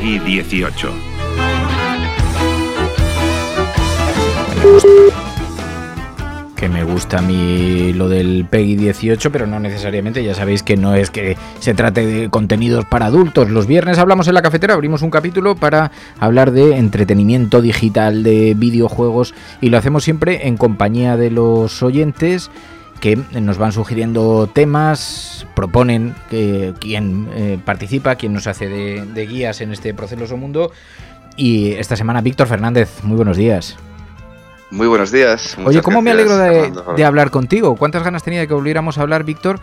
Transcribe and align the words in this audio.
Peggy 0.00 0.18
18. 0.18 0.92
que 6.56 6.68
me 6.70 6.84
gusta 6.84 7.18
a 7.18 7.22
mí 7.22 7.92
lo 7.92 8.08
del 8.08 8.46
Peggy 8.48 8.76
18, 8.76 9.30
pero 9.30 9.46
no 9.46 9.60
necesariamente, 9.60 10.24
ya 10.24 10.34
sabéis 10.34 10.62
que 10.62 10.78
no 10.78 10.94
es 10.94 11.10
que 11.10 11.36
se 11.58 11.74
trate 11.74 12.06
de 12.06 12.30
contenidos 12.30 12.86
para 12.86 13.06
adultos. 13.06 13.50
Los 13.50 13.66
viernes 13.66 13.98
hablamos 13.98 14.26
en 14.28 14.34
la 14.34 14.42
cafetera, 14.42 14.72
abrimos 14.72 15.02
un 15.02 15.10
capítulo 15.10 15.54
para 15.54 15.90
hablar 16.18 16.50
de 16.52 16.76
entretenimiento 16.76 17.60
digital, 17.60 18.22
de 18.22 18.54
videojuegos, 18.56 19.34
y 19.60 19.68
lo 19.68 19.76
hacemos 19.76 20.04
siempre 20.04 20.48
en 20.48 20.56
compañía 20.56 21.18
de 21.18 21.30
los 21.30 21.82
oyentes 21.82 22.50
que 23.00 23.16
nos 23.16 23.58
van 23.58 23.72
sugiriendo 23.72 24.48
temas, 24.52 25.46
proponen 25.54 26.14
que, 26.28 26.74
quién 26.78 27.28
eh, 27.34 27.58
participa, 27.64 28.16
quién 28.16 28.32
nos 28.32 28.46
hace 28.46 28.68
de, 28.68 29.04
de 29.06 29.26
guías 29.26 29.60
en 29.60 29.72
este 29.72 29.94
proceso 29.94 30.36
mundo. 30.36 30.70
Y 31.36 31.72
esta 31.72 31.96
semana, 31.96 32.20
Víctor 32.20 32.46
Fernández, 32.46 33.02
muy 33.02 33.16
buenos 33.16 33.36
días. 33.36 33.76
Muy 34.70 34.86
buenos 34.86 35.10
días. 35.10 35.56
Oye, 35.64 35.82
¿cómo 35.82 36.00
me 36.02 36.10
alegro 36.10 36.36
de, 36.36 36.72
de, 36.96 37.04
hablar 37.04 37.30
contigo? 37.30 37.74
¿Cuántas 37.76 38.04
ganas 38.04 38.22
tenía 38.22 38.40
de 38.40 38.48
que 38.48 38.54
volviéramos 38.54 38.98
a 38.98 39.02
hablar, 39.02 39.24
Víctor? 39.24 39.58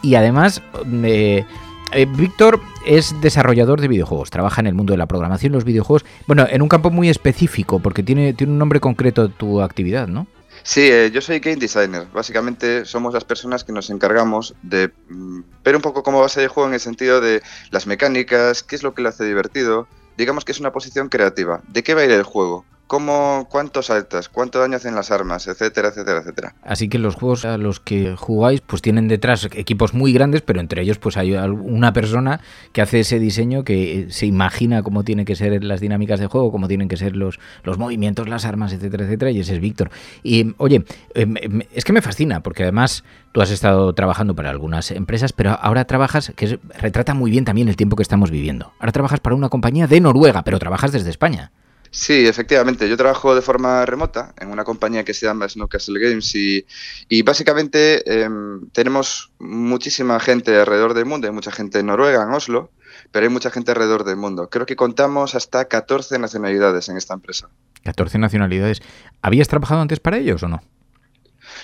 Y 0.00 0.14
además, 0.14 0.62
eh, 1.02 1.44
eh, 1.92 2.06
Víctor 2.06 2.60
es 2.86 3.14
desarrollador 3.20 3.80
de 3.80 3.88
videojuegos, 3.88 4.30
trabaja 4.30 4.60
en 4.60 4.68
el 4.68 4.74
mundo 4.74 4.92
de 4.92 4.98
la 4.98 5.06
programación, 5.06 5.52
los 5.52 5.64
videojuegos, 5.64 6.04
bueno, 6.26 6.46
en 6.48 6.62
un 6.62 6.68
campo 6.68 6.90
muy 6.90 7.08
específico, 7.08 7.80
porque 7.80 8.02
tiene, 8.02 8.32
tiene 8.32 8.52
un 8.52 8.58
nombre 8.58 8.80
concreto 8.80 9.28
tu 9.28 9.60
actividad, 9.60 10.06
¿no? 10.06 10.26
Sí, 10.62 10.82
eh, 10.90 11.10
yo 11.12 11.20
soy 11.20 11.40
game 11.40 11.56
designer. 11.56 12.06
Básicamente 12.12 12.84
somos 12.84 13.14
las 13.14 13.24
personas 13.24 13.64
que 13.64 13.72
nos 13.72 13.90
encargamos 13.90 14.54
de 14.62 14.92
mm, 15.08 15.40
ver 15.64 15.76
un 15.76 15.82
poco 15.82 16.02
cómo 16.02 16.20
va 16.20 16.26
a 16.26 16.28
ser 16.28 16.44
el 16.44 16.48
juego 16.48 16.68
en 16.68 16.74
el 16.74 16.80
sentido 16.80 17.20
de 17.20 17.42
las 17.70 17.86
mecánicas, 17.86 18.62
qué 18.62 18.76
es 18.76 18.82
lo 18.82 18.94
que 18.94 19.02
lo 19.02 19.08
hace 19.08 19.24
divertido. 19.24 19.88
Digamos 20.16 20.44
que 20.44 20.52
es 20.52 20.60
una 20.60 20.72
posición 20.72 21.08
creativa. 21.08 21.62
¿De 21.68 21.82
qué 21.82 21.94
va 21.94 22.02
a 22.02 22.04
ir 22.04 22.10
el 22.10 22.22
juego? 22.22 22.64
Cómo, 22.88 23.46
saltas, 23.82 24.28
cuánto 24.28 24.58
daño 24.58 24.76
hacen 24.76 24.94
las 24.94 25.12
armas, 25.12 25.46
etcétera, 25.46 25.88
etcétera, 25.88 26.20
etcétera. 26.20 26.54
Así 26.62 26.88
que 26.88 26.98
los 26.98 27.14
juegos 27.14 27.44
a 27.44 27.58
los 27.58 27.78
que 27.78 28.16
jugáis 28.16 28.60
pues 28.62 28.82
tienen 28.82 29.06
detrás 29.06 29.46
equipos 29.52 29.94
muy 29.94 30.12
grandes, 30.12 30.42
pero 30.42 30.58
entre 30.58 30.82
ellos 30.82 30.98
pues 30.98 31.16
hay 31.16 31.34
una 31.34 31.92
persona 31.92 32.40
que 32.72 32.82
hace 32.82 33.00
ese 33.00 33.20
diseño 33.20 33.62
que 33.62 34.06
se 34.10 34.26
imagina 34.26 34.82
cómo 34.82 35.04
tienen 35.04 35.26
que 35.26 35.36
ser 35.36 35.62
las 35.62 35.80
dinámicas 35.80 36.18
de 36.18 36.26
juego, 36.26 36.50
cómo 36.50 36.66
tienen 36.66 36.88
que 36.88 36.96
ser 36.96 37.14
los, 37.14 37.38
los 37.62 37.78
movimientos, 37.78 38.28
las 38.28 38.44
armas, 38.44 38.72
etcétera, 38.72 39.04
etcétera, 39.04 39.30
y 39.30 39.40
ese 39.40 39.54
es 39.54 39.60
Víctor. 39.60 39.90
Y 40.22 40.54
oye, 40.56 40.84
em, 41.14 41.36
em, 41.36 41.62
es 41.72 41.84
que 41.84 41.92
me 41.92 42.00
fascina, 42.02 42.42
porque 42.42 42.62
además 42.62 43.04
tú 43.32 43.42
has 43.42 43.50
estado 43.50 43.92
trabajando 43.92 44.34
para 44.34 44.48
algunas 44.48 44.90
empresas, 44.90 45.34
pero 45.34 45.50
ahora 45.60 45.84
trabajas, 45.84 46.32
que 46.34 46.58
retrata 46.78 47.12
muy 47.12 47.30
bien 47.30 47.44
también 47.44 47.68
el 47.68 47.76
tiempo 47.76 47.96
que 47.96 48.02
estamos 48.02 48.30
viviendo. 48.30 48.72
Ahora 48.80 48.92
trabajas 48.92 49.20
para 49.20 49.36
una 49.36 49.50
compañía 49.50 49.86
de 49.86 50.00
Noruega, 50.00 50.42
pero 50.42 50.58
trabajas 50.58 50.90
desde 50.90 51.10
España. 51.10 51.52
Sí, 51.90 52.26
efectivamente. 52.26 52.88
Yo 52.88 52.96
trabajo 52.96 53.34
de 53.34 53.42
forma 53.42 53.84
remota 53.86 54.34
en 54.38 54.50
una 54.50 54.64
compañía 54.64 55.04
que 55.04 55.14
se 55.14 55.26
llama 55.26 55.48
Snowcastle 55.48 55.98
Games 55.98 56.34
y, 56.34 56.64
y 57.08 57.22
básicamente 57.22 58.02
eh, 58.06 58.28
tenemos 58.72 59.32
muchísima 59.38 60.20
gente 60.20 60.54
alrededor 60.56 60.94
del 60.94 61.06
mundo. 61.06 61.26
Hay 61.26 61.32
mucha 61.32 61.52
gente 61.52 61.78
en 61.80 61.86
Noruega, 61.86 62.22
en 62.22 62.30
Oslo, 62.30 62.70
pero 63.10 63.24
hay 63.24 63.32
mucha 63.32 63.50
gente 63.50 63.70
alrededor 63.70 64.04
del 64.04 64.16
mundo. 64.16 64.48
Creo 64.50 64.66
que 64.66 64.76
contamos 64.76 65.34
hasta 65.34 65.66
14 65.66 66.18
nacionalidades 66.18 66.88
en 66.88 66.96
esta 66.96 67.14
empresa. 67.14 67.48
14 67.84 68.18
nacionalidades. 68.18 68.82
¿Habías 69.22 69.48
trabajado 69.48 69.80
antes 69.80 70.00
para 70.00 70.18
ellos 70.18 70.42
o 70.42 70.48
no? 70.48 70.62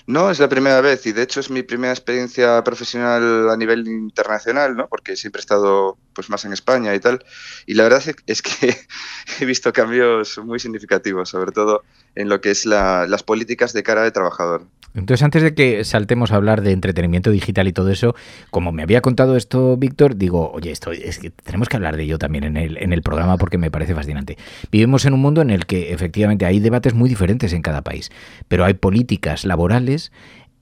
No, 0.06 0.30
es 0.30 0.38
la 0.38 0.48
primera 0.48 0.80
vez 0.80 1.06
y 1.06 1.12
de 1.12 1.22
hecho 1.22 1.40
es 1.40 1.50
mi 1.50 1.62
primera 1.62 1.92
experiencia 1.92 2.62
profesional 2.64 3.50
a 3.50 3.56
nivel 3.56 3.86
internacional, 3.86 4.76
¿no? 4.76 4.88
Porque 4.88 5.16
siempre 5.16 5.40
he 5.40 5.42
estado 5.42 5.98
pues 6.14 6.30
más 6.30 6.44
en 6.44 6.52
España 6.52 6.94
y 6.94 7.00
tal. 7.00 7.24
Y 7.66 7.74
la 7.74 7.84
verdad 7.84 8.02
es 8.26 8.42
que 8.42 8.76
he 9.40 9.44
visto 9.44 9.72
cambios 9.72 10.38
muy 10.38 10.58
significativos, 10.58 11.28
sobre 11.28 11.52
todo 11.52 11.82
en 12.14 12.28
lo 12.28 12.40
que 12.40 12.50
es 12.50 12.66
la, 12.66 13.06
las 13.06 13.22
políticas 13.22 13.72
de 13.72 13.82
cara 13.82 14.02
de 14.02 14.10
trabajador. 14.10 14.66
Entonces, 14.94 15.24
antes 15.24 15.42
de 15.42 15.54
que 15.54 15.82
saltemos 15.84 16.30
a 16.30 16.36
hablar 16.36 16.62
de 16.62 16.70
entretenimiento 16.70 17.32
digital 17.32 17.66
y 17.66 17.72
todo 17.72 17.90
eso, 17.90 18.14
como 18.50 18.70
me 18.70 18.84
había 18.84 19.00
contado 19.00 19.36
esto 19.36 19.76
Víctor, 19.76 20.14
digo, 20.16 20.52
oye, 20.52 20.70
esto 20.70 20.92
es 20.92 21.18
que 21.18 21.30
tenemos 21.30 21.68
que 21.68 21.76
hablar 21.76 21.96
de 21.96 22.04
ello 22.04 22.18
también 22.18 22.44
en 22.44 22.56
el, 22.56 22.76
en 22.78 22.92
el 22.92 23.02
programa 23.02 23.36
porque 23.36 23.58
me 23.58 23.72
parece 23.72 23.94
fascinante. 23.94 24.38
Vivimos 24.70 25.04
en 25.04 25.14
un 25.14 25.20
mundo 25.20 25.42
en 25.42 25.50
el 25.50 25.66
que 25.66 25.92
efectivamente 25.92 26.46
hay 26.46 26.60
debates 26.60 26.94
muy 26.94 27.08
diferentes 27.08 27.52
en 27.52 27.62
cada 27.62 27.82
país, 27.82 28.12
pero 28.46 28.64
hay 28.64 28.74
políticas 28.74 29.44
laborales 29.44 30.12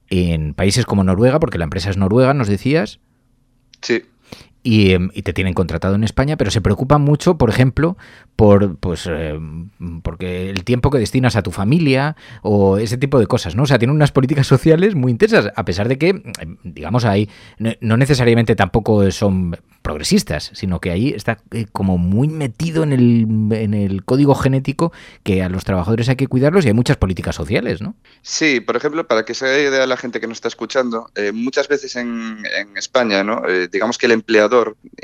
en 0.08 0.54
países 0.54 0.86
como 0.86 1.04
Noruega, 1.04 1.38
porque 1.38 1.58
la 1.58 1.64
empresa 1.64 1.90
es 1.90 1.96
noruega, 1.96 2.34
nos 2.34 2.48
decías. 2.48 3.00
Sí. 3.80 4.02
Y, 4.62 4.92
em, 4.92 5.10
y, 5.12 5.22
te 5.22 5.32
tienen 5.32 5.54
contratado 5.54 5.94
en 5.96 6.04
España, 6.04 6.36
pero 6.36 6.50
se 6.50 6.60
preocupan 6.60 7.02
mucho, 7.02 7.36
por 7.36 7.50
ejemplo, 7.50 7.96
por 8.36 8.76
pues 8.76 9.08
eh, 9.10 9.38
porque 10.02 10.50
el 10.50 10.64
tiempo 10.64 10.90
que 10.90 10.98
destinas 10.98 11.34
a 11.34 11.42
tu 11.42 11.50
familia 11.50 12.16
o 12.42 12.78
ese 12.78 12.96
tipo 12.96 13.18
de 13.18 13.26
cosas, 13.26 13.56
¿no? 13.56 13.64
O 13.64 13.66
sea, 13.66 13.78
tienen 13.78 13.96
unas 13.96 14.12
políticas 14.12 14.46
sociales 14.54 14.94
muy 14.94 15.10
intensas, 15.10 15.50
a 15.54 15.64
pesar 15.64 15.88
de 15.88 15.98
que, 15.98 16.08
em, 16.08 16.56
digamos, 16.62 17.04
ahí 17.04 17.28
no 17.58 17.96
necesariamente 17.96 18.54
tampoco 18.54 19.10
son 19.10 19.56
progresistas, 19.82 20.50
sino 20.54 20.80
que 20.80 20.90
ahí 20.90 21.10
está 21.10 21.38
eh, 21.50 21.66
como 21.70 21.98
muy 21.98 22.28
metido 22.28 22.84
en 22.84 22.92
el, 22.92 23.26
en 23.52 23.74
el 23.74 24.04
código 24.04 24.34
genético 24.34 24.92
que 25.24 25.42
a 25.42 25.48
los 25.48 25.64
trabajadores 25.64 26.08
hay 26.08 26.16
que 26.16 26.28
cuidarlos 26.28 26.64
y 26.64 26.68
hay 26.68 26.74
muchas 26.74 26.96
políticas 26.96 27.34
sociales, 27.34 27.82
¿no? 27.82 27.94
Sí, 28.22 28.60
por 28.60 28.76
ejemplo, 28.76 29.06
para 29.06 29.24
que 29.24 29.34
se 29.34 29.46
haga 29.46 29.58
idea 29.58 29.86
la 29.86 29.96
gente 29.96 30.20
que 30.20 30.28
nos 30.28 30.38
está 30.38 30.48
escuchando, 30.48 31.10
eh, 31.16 31.32
muchas 31.32 31.68
veces 31.68 31.96
en, 31.96 32.38
en 32.56 32.76
España, 32.76 33.24
¿no? 33.24 33.46
Eh, 33.48 33.68
digamos 33.68 33.98
que 33.98 34.06
el 34.06 34.12
empleador 34.12 34.51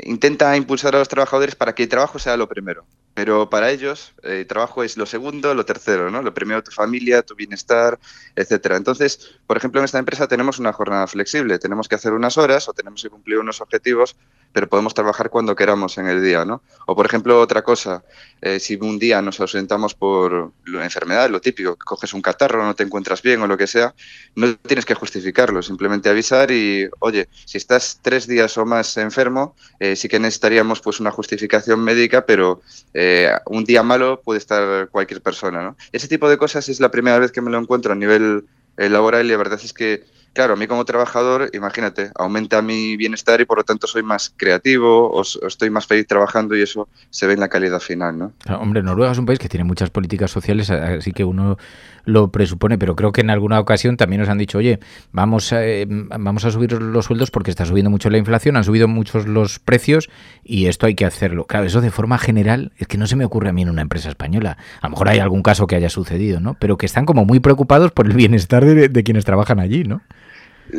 intenta 0.03 0.55
impulsar 0.55 0.95
a 0.95 0.99
los 0.99 1.09
trabajadores 1.09 1.55
para 1.55 1.73
que 1.75 1.83
el 1.83 1.89
trabajo 1.89 2.19
sea 2.19 2.37
lo 2.37 2.47
primero. 2.47 2.85
Pero 3.13 3.49
para 3.49 3.71
ellos, 3.71 4.13
el 4.23 4.47
trabajo 4.47 4.83
es 4.83 4.95
lo 4.95 5.05
segundo, 5.05 5.53
lo 5.53 5.65
tercero, 5.65 6.09
¿no? 6.09 6.21
Lo 6.21 6.33
primero 6.33 6.63
tu 6.63 6.71
familia, 6.71 7.21
tu 7.21 7.35
bienestar, 7.35 7.99
etcétera. 8.35 8.77
Entonces, 8.77 9.35
por 9.45 9.57
ejemplo, 9.57 9.81
en 9.81 9.85
esta 9.85 9.99
empresa 9.99 10.27
tenemos 10.27 10.59
una 10.59 10.71
jornada 10.71 11.05
flexible. 11.07 11.59
Tenemos 11.59 11.87
que 11.87 11.95
hacer 11.95 12.13
unas 12.13 12.37
horas 12.37 12.69
o 12.69 12.73
tenemos 12.73 13.01
que 13.01 13.09
cumplir 13.09 13.39
unos 13.39 13.59
objetivos, 13.61 14.15
pero 14.51 14.67
podemos 14.67 14.93
trabajar 14.93 15.29
cuando 15.29 15.55
queramos 15.55 15.97
en 15.97 16.07
el 16.07 16.23
día, 16.23 16.43
¿no? 16.45 16.61
O, 16.87 16.95
por 16.95 17.05
ejemplo, 17.05 17.39
otra 17.39 17.61
cosa, 17.61 18.03
eh, 18.41 18.59
si 18.59 18.75
un 18.75 18.97
día 18.97 19.21
nos 19.21 19.39
ausentamos 19.39 19.93
por 19.93 20.53
la 20.65 20.83
enfermedad, 20.83 21.29
lo 21.29 21.39
típico, 21.39 21.75
coges 21.75 22.13
un 22.13 22.21
catarro, 22.21 22.63
no 22.63 22.75
te 22.75 22.83
encuentras 22.83 23.21
bien 23.21 23.41
o 23.41 23.47
lo 23.47 23.57
que 23.57 23.67
sea, 23.67 23.93
no 24.35 24.55
tienes 24.55 24.85
que 24.85 24.95
justificarlo, 24.95 25.61
simplemente 25.61 26.09
avisar 26.09 26.49
y, 26.51 26.89
oye, 26.99 27.29
si 27.45 27.57
estás 27.57 27.99
tres 28.01 28.27
días 28.27 28.57
o 28.57 28.65
más 28.65 28.97
enfermo, 28.97 29.55
eh, 29.79 29.95
sí 29.95 30.07
que 30.07 30.19
necesitaríamos 30.19 30.81
pues 30.81 30.99
una 30.99 31.11
justificación 31.11 31.81
médica, 31.81 32.25
pero 32.25 32.61
eh, 32.93 33.31
un 33.45 33.63
día 33.65 33.83
malo 33.83 34.21
puede 34.21 34.39
estar 34.39 34.89
cualquier 34.89 35.21
persona, 35.21 35.61
¿no? 35.63 35.77
Ese 35.91 36.07
tipo 36.07 36.27
de 36.29 36.37
cosas 36.37 36.69
es 36.69 36.79
la 36.79 36.89
primera 36.89 37.19
vez 37.19 37.31
que 37.31 37.41
me 37.41 37.51
lo 37.51 37.59
encuentro 37.59 37.91
a 37.91 37.95
nivel 37.95 38.45
laboral 38.77 39.25
y 39.25 39.29
la 39.29 39.37
verdad 39.37 39.59
es 39.61 39.73
que 39.73 40.05
claro, 40.33 40.53
a 40.53 40.55
mí 40.55 40.67
como 40.67 40.85
trabajador, 40.85 41.49
imagínate, 41.53 42.11
aumenta 42.15 42.61
mi 42.61 42.97
bienestar 42.97 43.41
y 43.41 43.45
por 43.45 43.57
lo 43.57 43.63
tanto 43.63 43.87
soy 43.87 44.03
más 44.03 44.33
creativo 44.35 45.11
o, 45.11 45.21
estoy 45.21 45.69
más 45.69 45.87
feliz 45.87 46.07
trabajando 46.07 46.55
y 46.55 46.61
eso 46.61 46.87
se 47.09 47.27
ve 47.27 47.33
en 47.33 47.39
la 47.39 47.49
calidad 47.49 47.79
final, 47.79 48.17
¿no? 48.17 48.33
hombre, 48.59 48.83
Noruega 48.83 49.11
es 49.11 49.17
un 49.17 49.25
país 49.25 49.39
que 49.39 49.49
tiene 49.49 49.63
muchas 49.63 49.89
políticas 49.89 50.31
sociales, 50.31 50.69
así 50.69 51.11
que 51.11 51.23
uno 51.23 51.57
lo 52.05 52.31
presupone, 52.31 52.77
pero 52.77 52.95
creo 52.95 53.11
que 53.11 53.21
en 53.21 53.29
alguna 53.29 53.59
ocasión 53.59 53.97
también 53.97 54.21
nos 54.21 54.29
han 54.29 54.37
dicho, 54.37 54.57
oye, 54.57 54.79
vamos 55.11 55.53
a, 55.53 55.65
eh, 55.65 55.85
vamos 55.87 56.45
a 56.45 56.51
subir 56.51 56.73
los 56.73 57.05
sueldos 57.05 57.31
porque 57.31 57.51
está 57.51 57.65
subiendo 57.65 57.89
mucho 57.89 58.09
la 58.09 58.17
inflación, 58.17 58.57
han 58.57 58.63
subido 58.63 58.87
muchos 58.87 59.27
los 59.27 59.59
precios 59.59 60.09
y 60.43 60.67
esto 60.67 60.85
hay 60.85 60.95
que 60.95 61.05
hacerlo. 61.05 61.45
Claro, 61.45 61.65
eso 61.65 61.81
de 61.81 61.91
forma 61.91 62.17
general 62.17 62.71
es 62.77 62.87
que 62.87 62.97
no 62.97 63.07
se 63.07 63.15
me 63.15 63.25
ocurre 63.25 63.49
a 63.49 63.53
mí 63.53 63.61
en 63.61 63.69
una 63.69 63.81
empresa 63.81 64.09
española. 64.09 64.57
A 64.81 64.87
lo 64.87 64.91
mejor 64.91 65.09
hay 65.09 65.19
algún 65.19 65.43
caso 65.43 65.67
que 65.67 65.75
haya 65.75 65.89
sucedido, 65.89 66.39
¿no? 66.39 66.55
Pero 66.55 66.77
que 66.77 66.85
están 66.85 67.05
como 67.05 67.25
muy 67.25 67.39
preocupados 67.39 67.91
por 67.91 68.07
el 68.07 68.13
bienestar 68.13 68.65
de 68.65 69.03
quienes 69.03 69.25
trabajan 69.25 69.59
allí, 69.59 69.83
¿no? 69.83 70.01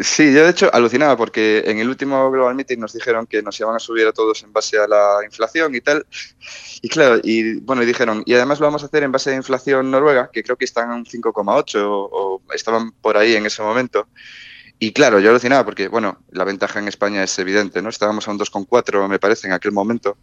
Sí, 0.02 0.32
yo 0.32 0.44
de 0.44 0.50
hecho 0.50 0.72
alucinaba 0.72 1.16
porque 1.16 1.64
en 1.66 1.78
el 1.78 1.88
último 1.88 2.30
Global 2.30 2.54
Meeting 2.54 2.78
nos 2.78 2.92
dijeron 2.92 3.26
que 3.26 3.42
nos 3.42 3.58
iban 3.58 3.74
a 3.74 3.80
subir 3.80 4.06
a 4.06 4.12
todos 4.12 4.42
en 4.44 4.52
base 4.52 4.78
a 4.78 4.86
la 4.86 5.18
inflación 5.24 5.74
y 5.74 5.80
tal. 5.80 6.06
Y 6.80 6.88
claro, 6.88 7.20
y 7.24 7.58
bueno, 7.60 7.82
y 7.82 7.86
dijeron, 7.86 8.22
y 8.24 8.34
además 8.34 8.60
lo 8.60 8.66
vamos 8.66 8.82
a 8.84 8.86
hacer 8.86 9.02
en 9.02 9.10
base 9.10 9.30
a 9.32 9.34
inflación 9.36 9.90
noruega, 9.90 10.30
que 10.32 10.44
creo 10.44 10.56
que 10.56 10.64
están 10.64 10.92
en 10.92 11.04
5,8 11.04 11.80
o, 11.82 12.40
o 12.46 12.52
estaban 12.54 12.92
por 12.92 13.16
ahí 13.16 13.34
en 13.34 13.46
ese 13.46 13.62
momento. 13.62 14.08
Y 14.78 14.92
claro, 14.92 15.20
yo 15.20 15.30
alucinaba 15.30 15.64
porque, 15.64 15.88
bueno, 15.88 16.24
la 16.30 16.44
ventaja 16.44 16.78
en 16.78 16.88
España 16.88 17.22
es 17.22 17.38
evidente, 17.38 17.82
¿no? 17.82 17.90
Estábamos 17.90 18.26
a 18.28 18.30
un 18.30 18.38
2,4, 18.38 19.08
me 19.08 19.18
parece, 19.18 19.46
en 19.46 19.52
aquel 19.52 19.72
momento. 19.72 20.18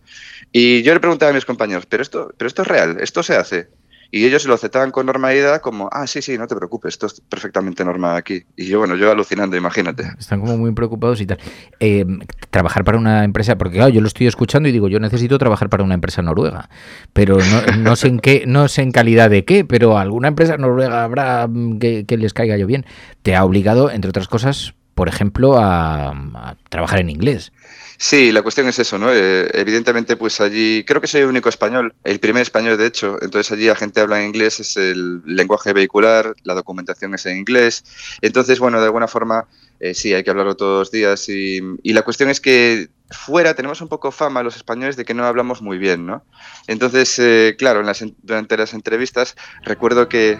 Y 0.51 0.81
yo 0.83 0.93
le 0.93 0.99
preguntaba 0.99 1.29
a 1.31 1.33
mis 1.33 1.45
compañeros, 1.45 1.85
¿pero 1.85 2.01
esto, 2.03 2.33
pero 2.37 2.47
esto 2.47 2.63
es 2.63 2.67
real? 2.67 2.97
¿Esto 2.99 3.21
se 3.21 3.35
hace? 3.35 3.69
Y 4.09 4.25
ellos 4.25 4.45
lo 4.45 4.53
aceptaban 4.53 4.91
con 4.91 5.05
normalidad 5.05 5.61
como, 5.61 5.89
ah, 5.91 6.07
sí, 6.07 6.21
sí, 6.21 6.37
no 6.37 6.47
te 6.47 6.55
preocupes, 6.55 6.93
esto 6.93 7.07
es 7.07 7.21
perfectamente 7.21 7.83
normal 7.83 8.15
aquí. 8.15 8.43
Y 8.55 8.65
yo, 8.67 8.79
bueno, 8.79 8.95
yo 8.95 9.11
alucinando, 9.11 9.57
imagínate. 9.57 10.11
Están 10.17 10.39
como 10.39 10.57
muy 10.57 10.71
preocupados 10.71 11.19
y 11.21 11.25
tal. 11.25 11.39
Eh, 11.79 12.05
trabajar 12.49 12.83
para 12.83 12.97
una 12.97 13.23
empresa, 13.23 13.57
porque 13.57 13.77
claro, 13.77 13.89
yo 13.89 14.01
lo 14.01 14.07
estoy 14.07 14.27
escuchando 14.27 14.69
y 14.69 14.71
digo, 14.71 14.87
yo 14.87 14.99
necesito 14.99 15.37
trabajar 15.37 15.69
para 15.69 15.83
una 15.83 15.93
empresa 15.93 16.21
noruega, 16.21 16.69
pero 17.13 17.37
no, 17.79 17.95
sé 17.95 18.07
en 18.07 18.19
qué, 18.19 18.45
no 18.47 18.67
sé 18.67 18.81
en 18.81 18.91
calidad 18.91 19.29
de 19.29 19.43
qué, 19.43 19.65
pero 19.65 19.97
alguna 19.97 20.29
empresa 20.29 20.57
noruega 20.57 21.03
habrá 21.03 21.47
mm, 21.47 21.79
que, 21.79 22.17
les 22.17 22.33
caiga 22.33 22.57
yo 22.57 22.67
bien. 22.67 22.85
Te 23.23 23.35
ha 23.35 23.43
obligado, 23.43 23.91
entre 23.91 24.09
otras 24.09 24.27
cosas, 24.27 24.73
por 24.95 25.09
ejemplo, 25.09 25.57
a 25.59 26.55
trabajar 26.69 26.99
en 26.99 27.09
inglés. 27.09 27.51
Sí, 27.99 28.31
la 28.31 28.43
cuestión 28.43 28.67
es 28.67 28.77
eso, 28.77 28.99
¿no? 28.99 29.11
Eh, 29.11 29.49
evidentemente, 29.53 30.15
pues 30.17 30.39
allí, 30.39 30.83
creo 30.85 31.01
que 31.01 31.07
soy 31.07 31.21
el 31.21 31.27
único 31.27 31.49
español, 31.49 31.95
el 32.03 32.19
primer 32.19 32.43
español 32.43 32.77
de 32.77 32.85
hecho, 32.85 33.17
entonces 33.21 33.51
allí 33.51 33.65
la 33.65 33.75
gente 33.75 34.01
habla 34.01 34.21
en 34.21 34.27
inglés, 34.27 34.59
es 34.59 34.77
el 34.77 35.23
lenguaje 35.25 35.73
vehicular, 35.73 36.35
la 36.43 36.53
documentación 36.53 37.15
es 37.15 37.25
en 37.25 37.37
inglés, 37.37 37.83
entonces, 38.21 38.59
bueno, 38.59 38.79
de 38.79 38.85
alguna 38.85 39.07
forma, 39.07 39.47
eh, 39.79 39.95
sí, 39.95 40.13
hay 40.13 40.23
que 40.23 40.29
hablarlo 40.29 40.55
todos 40.55 40.79
los 40.79 40.91
días 40.91 41.27
y, 41.27 41.59
la 41.83 42.03
cuestión 42.03 42.29
es 42.29 42.39
que 42.39 42.89
fuera 43.09 43.55
tenemos 43.55 43.81
un 43.81 43.87
poco 43.87 44.11
fama 44.11 44.43
los 44.43 44.55
españoles 44.55 44.95
de 44.95 45.03
que 45.03 45.15
no 45.15 45.25
hablamos 45.25 45.63
muy 45.63 45.79
bien, 45.79 46.05
¿no? 46.05 46.23
Entonces, 46.67 47.17
eh, 47.17 47.55
claro, 47.57 47.79
en 47.79 47.87
las, 47.87 48.05
durante 48.21 48.57
las 48.57 48.75
entrevistas 48.75 49.35
recuerdo 49.63 50.07
que 50.07 50.37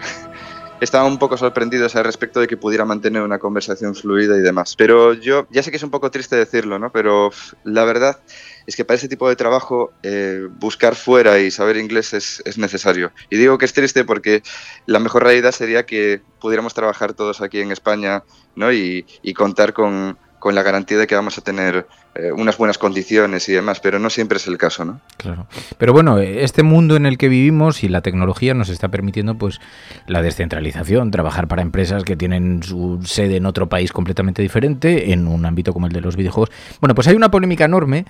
estaba 0.80 1.04
un 1.04 1.18
poco 1.18 1.36
sorprendidos 1.36 1.96
al 1.96 2.04
respecto 2.04 2.40
de 2.40 2.46
que 2.46 2.56
pudiera 2.56 2.84
mantener 2.84 3.22
una 3.22 3.38
conversación 3.38 3.94
fluida 3.94 4.36
y 4.36 4.40
demás. 4.40 4.74
Pero 4.76 5.14
yo, 5.14 5.46
ya 5.50 5.62
sé 5.62 5.70
que 5.70 5.76
es 5.76 5.82
un 5.82 5.90
poco 5.90 6.10
triste 6.10 6.36
decirlo, 6.36 6.78
¿no? 6.78 6.90
Pero 6.90 7.30
la 7.64 7.84
verdad 7.84 8.20
es 8.66 8.76
que 8.76 8.84
para 8.84 8.96
ese 8.96 9.08
tipo 9.08 9.28
de 9.28 9.36
trabajo 9.36 9.92
eh, 10.02 10.46
buscar 10.58 10.94
fuera 10.94 11.38
y 11.38 11.50
saber 11.50 11.76
inglés 11.76 12.12
es, 12.14 12.42
es, 12.44 12.58
necesario. 12.58 13.12
Y 13.30 13.36
digo 13.36 13.58
que 13.58 13.64
es 13.64 13.72
triste 13.72 14.04
porque 14.04 14.42
la 14.86 14.98
mejor 14.98 15.24
realidad 15.24 15.52
sería 15.52 15.86
que 15.86 16.20
pudiéramos 16.40 16.74
trabajar 16.74 17.14
todos 17.14 17.40
aquí 17.40 17.60
en 17.60 17.72
España 17.72 18.24
¿no? 18.54 18.72
y 18.72 19.04
contar 19.34 19.72
con, 19.72 20.18
con 20.38 20.54
la 20.54 20.62
garantía 20.62 20.98
de 20.98 21.06
que 21.06 21.14
vamos 21.14 21.38
a 21.38 21.40
tener 21.40 21.86
eh, 22.14 22.32
unas 22.32 22.56
buenas 22.58 22.78
condiciones 22.78 23.48
y 23.48 23.52
demás, 23.52 23.80
pero 23.80 23.98
no 23.98 24.10
siempre 24.10 24.38
es 24.38 24.46
el 24.46 24.58
caso, 24.58 24.84
¿no? 24.84 25.00
Claro. 25.16 25.46
Pero 25.76 25.92
bueno, 25.92 26.18
este 26.18 26.62
mundo 26.62 26.96
en 26.96 27.06
el 27.06 27.18
que 27.18 27.28
vivimos 27.28 27.84
y 27.84 27.88
la 27.88 28.00
tecnología 28.00 28.54
nos 28.54 28.70
está 28.70 28.88
permitiendo 28.88 29.36
pues 29.36 29.60
la 30.06 30.22
descentralización, 30.22 31.10
trabajar 31.10 31.48
para 31.48 31.62
empresas 31.62 32.04
que 32.04 32.16
tienen 32.16 32.62
su 32.62 33.00
sede 33.04 33.36
en 33.36 33.46
otro 33.46 33.68
país 33.68 33.92
completamente 33.92 34.42
diferente, 34.42 35.12
en 35.12 35.28
un 35.28 35.46
ámbito 35.46 35.72
como 35.72 35.86
el 35.86 35.92
de 35.92 36.00
los 36.00 36.16
videojuegos. 36.16 36.50
Bueno, 36.80 36.94
pues 36.94 37.06
hay 37.08 37.14
una 37.14 37.30
polémica 37.30 37.66
enorme 37.66 38.04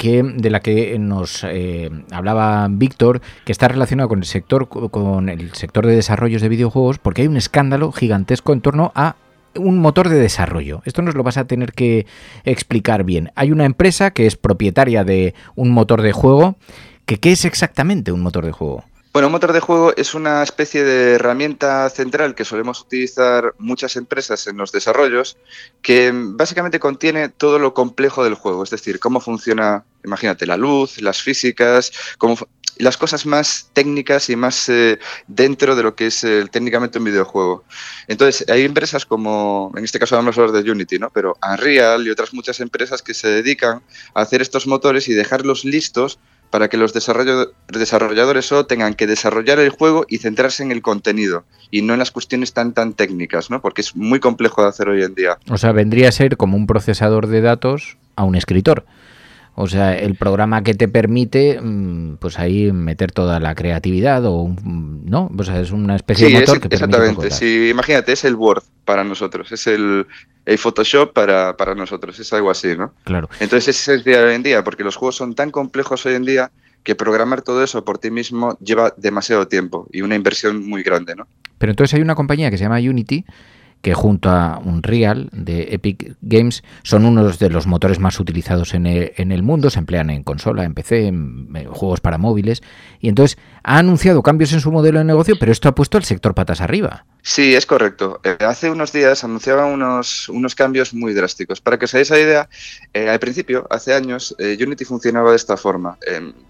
que 0.00 0.22
de 0.22 0.48
la 0.48 0.60
que 0.60 0.98
nos 0.98 1.44
eh, 1.44 1.90
hablaba 2.10 2.66
Víctor, 2.70 3.20
que 3.44 3.52
está 3.52 3.68
relacionada 3.68 4.08
con 4.08 4.20
el 4.20 4.24
sector 4.24 4.68
con 4.68 5.28
el 5.28 5.52
sector 5.52 5.86
de 5.86 5.94
desarrollos 5.94 6.40
de 6.40 6.48
videojuegos, 6.48 6.98
porque 6.98 7.20
hay 7.20 7.28
un 7.28 7.36
escándalo 7.36 7.92
gigantesco 7.92 8.54
en 8.54 8.62
torno 8.62 8.92
a 8.94 9.16
un 9.56 9.78
motor 9.78 10.08
de 10.08 10.18
desarrollo. 10.18 10.82
Esto 10.84 11.02
nos 11.02 11.14
lo 11.14 11.22
vas 11.22 11.36
a 11.36 11.46
tener 11.46 11.72
que 11.72 12.06
explicar 12.44 13.04
bien. 13.04 13.30
Hay 13.34 13.52
una 13.52 13.64
empresa 13.64 14.12
que 14.12 14.26
es 14.26 14.36
propietaria 14.36 15.04
de 15.04 15.34
un 15.54 15.70
motor 15.70 16.02
de 16.02 16.12
juego. 16.12 16.56
Que, 17.06 17.18
¿Qué 17.18 17.32
es 17.32 17.44
exactamente 17.44 18.12
un 18.12 18.20
motor 18.20 18.46
de 18.46 18.52
juego? 18.52 18.84
Bueno, 19.12 19.26
un 19.26 19.32
motor 19.32 19.52
de 19.52 19.58
juego 19.58 19.92
es 19.96 20.14
una 20.14 20.40
especie 20.40 20.84
de 20.84 21.14
herramienta 21.14 21.90
central 21.90 22.36
que 22.36 22.44
solemos 22.44 22.80
utilizar 22.80 23.56
muchas 23.58 23.96
empresas 23.96 24.46
en 24.46 24.56
los 24.56 24.70
desarrollos, 24.70 25.36
que 25.82 26.12
básicamente 26.14 26.78
contiene 26.78 27.28
todo 27.28 27.58
lo 27.58 27.74
complejo 27.74 28.22
del 28.22 28.34
juego, 28.34 28.62
es 28.62 28.70
decir, 28.70 29.00
cómo 29.00 29.20
funciona, 29.20 29.84
imagínate, 30.04 30.46
la 30.46 30.56
luz, 30.56 31.02
las 31.02 31.22
físicas, 31.22 31.90
cómo, 32.18 32.36
las 32.76 32.96
cosas 32.96 33.26
más 33.26 33.70
técnicas 33.72 34.30
y 34.30 34.36
más 34.36 34.68
eh, 34.68 35.00
dentro 35.26 35.74
de 35.74 35.82
lo 35.82 35.96
que 35.96 36.06
es 36.06 36.22
eh, 36.22 36.44
técnicamente 36.48 36.98
un 36.98 37.04
videojuego. 37.04 37.64
Entonces, 38.06 38.48
hay 38.48 38.64
empresas 38.64 39.06
como, 39.06 39.72
en 39.76 39.84
este 39.84 39.98
caso 39.98 40.14
vamos 40.14 40.38
a 40.38 40.42
hablar 40.42 40.62
de 40.62 40.70
Unity, 40.70 41.00
¿no? 41.00 41.10
pero 41.10 41.36
Unreal 41.42 42.06
y 42.06 42.10
otras 42.10 42.32
muchas 42.32 42.60
empresas 42.60 43.02
que 43.02 43.14
se 43.14 43.26
dedican 43.26 43.82
a 44.14 44.20
hacer 44.20 44.40
estos 44.40 44.68
motores 44.68 45.08
y 45.08 45.14
dejarlos 45.14 45.64
listos 45.64 46.20
para 46.50 46.68
que 46.68 46.76
los 46.76 46.92
desarrolladores 46.92 48.46
solo 48.46 48.66
tengan 48.66 48.94
que 48.94 49.06
desarrollar 49.06 49.58
el 49.60 49.70
juego 49.70 50.04
y 50.08 50.18
centrarse 50.18 50.62
en 50.62 50.72
el 50.72 50.82
contenido 50.82 51.44
y 51.70 51.82
no 51.82 51.92
en 51.92 52.00
las 52.00 52.10
cuestiones 52.10 52.52
tan 52.52 52.72
tan 52.72 52.92
técnicas, 52.92 53.50
¿no? 53.50 53.60
Porque 53.62 53.80
es 53.80 53.96
muy 53.96 54.20
complejo 54.20 54.62
de 54.62 54.68
hacer 54.68 54.88
hoy 54.88 55.02
en 55.02 55.14
día. 55.14 55.38
O 55.48 55.58
sea, 55.58 55.72
vendría 55.72 56.08
a 56.08 56.12
ser 56.12 56.36
como 56.36 56.56
un 56.56 56.66
procesador 56.66 57.28
de 57.28 57.40
datos 57.40 57.96
a 58.16 58.24
un 58.24 58.34
escritor. 58.34 58.84
O 59.54 59.66
sea, 59.66 59.96
el 59.96 60.14
programa 60.14 60.62
que 60.62 60.74
te 60.74 60.88
permite, 60.88 61.60
mm, 61.60 62.16
pues 62.16 62.38
ahí 62.38 62.72
meter 62.72 63.12
toda 63.12 63.40
la 63.40 63.54
creatividad 63.54 64.24
o, 64.24 64.54
¿no? 64.64 65.30
O 65.36 65.44
sea, 65.44 65.60
es 65.60 65.70
una 65.70 65.96
especie 65.96 66.28
de 66.28 66.40
motor 66.40 66.60
que 66.60 66.68
permite 66.68 66.96
Exactamente, 66.96 67.30
sí, 67.30 67.68
imagínate, 67.70 68.12
es 68.12 68.24
el 68.24 68.36
Word 68.36 68.62
para 68.84 69.04
nosotros, 69.04 69.50
es 69.52 69.66
el, 69.66 70.06
Photoshop 70.56 71.12
para, 71.12 71.56
para, 71.56 71.74
nosotros, 71.74 72.18
es 72.18 72.32
algo 72.32 72.50
así, 72.50 72.76
¿no? 72.76 72.92
Claro. 73.04 73.28
Entonces 73.38 73.68
ese 73.68 73.92
es 73.92 73.98
el 73.98 74.04
día 74.04 74.20
de 74.20 74.30
hoy 74.30 74.34
en 74.34 74.42
día, 74.42 74.64
porque 74.64 74.82
los 74.82 74.96
juegos 74.96 75.16
son 75.16 75.34
tan 75.34 75.50
complejos 75.50 76.04
hoy 76.06 76.14
en 76.14 76.24
día 76.24 76.50
que 76.82 76.94
programar 76.94 77.42
todo 77.42 77.62
eso 77.62 77.84
por 77.84 77.98
ti 77.98 78.10
mismo 78.10 78.58
lleva 78.58 78.94
demasiado 78.96 79.46
tiempo 79.46 79.86
y 79.92 80.02
una 80.02 80.16
inversión 80.16 80.66
muy 80.66 80.82
grande, 80.82 81.14
¿no? 81.14 81.26
Pero 81.58 81.72
entonces 81.72 81.94
hay 81.94 82.00
una 82.00 82.14
compañía 82.14 82.50
que 82.50 82.56
se 82.56 82.64
llama 82.64 82.78
Unity 82.78 83.24
que 83.82 83.94
junto 83.94 84.30
a 84.30 84.60
Unreal 84.62 85.28
de 85.32 85.74
Epic 85.74 86.16
Games 86.20 86.62
son 86.82 87.04
unos 87.04 87.38
de 87.38 87.50
los 87.50 87.66
motores 87.66 87.98
más 87.98 88.20
utilizados 88.20 88.74
en 88.74 88.86
el, 88.86 89.42
mundo, 89.42 89.70
se 89.70 89.78
emplean 89.78 90.10
en 90.10 90.22
consola, 90.22 90.64
en 90.64 90.74
PC, 90.74 91.06
en, 91.06 91.48
juegos 91.70 92.00
para 92.00 92.18
móviles, 92.18 92.62
y 93.00 93.08
entonces 93.08 93.38
ha 93.62 93.78
anunciado 93.78 94.22
cambios 94.22 94.52
en 94.52 94.60
su 94.60 94.70
modelo 94.70 94.98
de 94.98 95.04
negocio, 95.04 95.36
pero 95.38 95.52
esto 95.52 95.68
ha 95.68 95.74
puesto 95.74 95.96
al 95.96 96.04
sector 96.04 96.34
patas 96.34 96.60
arriba. 96.60 97.06
Sí, 97.22 97.54
es 97.54 97.66
correcto. 97.66 98.20
Eh, 98.24 98.36
hace 98.40 98.70
unos 98.70 98.92
días 98.92 99.24
anunciaba 99.24 99.66
unos, 99.66 100.28
unos 100.28 100.54
cambios 100.54 100.94
muy 100.94 101.12
drásticos. 101.12 101.60
Para 101.60 101.78
que 101.78 101.84
os 101.84 101.94
hagáis 101.94 102.10
la 102.10 102.18
idea, 102.18 102.48
eh, 102.94 103.08
al 103.08 103.18
principio, 103.18 103.66
hace 103.70 103.94
años, 103.94 104.34
eh, 104.38 104.56
Unity 104.60 104.84
funcionaba 104.84 105.30
de 105.30 105.36
esta 105.36 105.56
forma. 105.56 105.98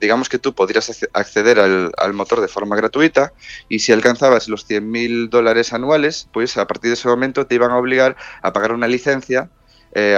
digamos 0.01 0.29
que 0.29 0.39
tú 0.39 0.55
podrías 0.55 0.91
acceder 1.13 1.59
al, 1.59 1.93
al, 1.97 2.13
motor 2.13 2.41
de 2.41 2.49
forma 2.49 2.77
gratuita 2.77 3.33
y 3.69 3.81
si 3.81 3.93
alcanzabas 3.93 4.49
los 4.49 4.69
100.000 4.69 5.29
dólares 5.29 5.73
anuales, 5.73 6.29
pues 6.33 6.57
a 6.57 6.67
partir 6.67 6.91
de 6.91 6.95
ese 6.95 7.09
momento 7.09 7.47
te 7.47 7.55
iban 7.57 7.71
a 7.71 7.77
obligar 7.79 8.17
a 8.43 8.53
pagar 8.53 8.73
una 8.73 8.89
licencia 8.89 9.51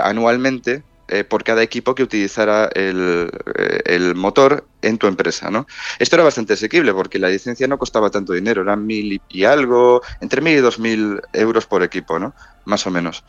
anualmente 0.02 0.82
eh, 1.14 1.24
por 1.24 1.44
cada 1.44 1.62
equipo 1.62 1.94
que 1.94 2.02
utilizara 2.02 2.70
el, 2.74 3.30
eh, 3.58 3.82
el, 3.84 4.14
motor 4.14 4.66
en 4.80 4.96
tu 4.96 5.06
empresa. 5.06 5.50
¿no? 5.50 5.66
Esto 5.98 6.16
era 6.16 6.24
bastante 6.24 6.54
asequible 6.54 6.94
porque 6.94 7.18
la 7.18 7.28
licencia 7.28 7.66
no 7.66 7.76
costaba 7.76 8.08
tanto 8.08 8.32
dinero, 8.32 8.62
eran 8.62 8.86
mil 8.86 9.20
y 9.28 9.44
algo, 9.44 10.00
entre 10.22 10.40
mil 10.40 10.56
y 10.56 10.60
dos 10.60 10.78
mil 10.78 11.20
euros 11.34 11.66
por 11.66 11.82
equipo, 11.82 12.18
¿no? 12.18 12.34
más 12.64 12.86
o 12.86 12.90
menos. 12.90 13.24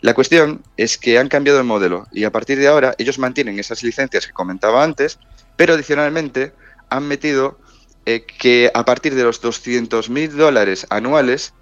La 0.00 0.14
cuestión 0.14 0.64
es 0.76 0.98
que 0.98 1.16
han 1.16 1.28
cambiado 1.28 1.60
el 1.60 1.64
modelo 1.64 2.08
y 2.10 2.24
a 2.24 2.32
partir 2.32 2.58
de 2.58 2.66
ahora 2.66 2.96
ellos 2.98 3.20
mantienen 3.20 3.56
esas 3.60 3.84
licencias 3.84 4.26
que 4.26 4.32
comentaba 4.32 4.82
antes, 4.82 5.20
pero 5.54 5.74
adicionalmente 5.74 6.52
han 6.90 7.06
metido 7.06 7.60
eh, 8.04 8.26
que 8.26 8.72
a 8.74 8.84
partir 8.84 9.14
de 9.14 9.22
los 9.22 9.40
200 9.40 10.10
mil 10.10 10.36
dólares 10.36 10.88
anuales, 10.90 11.54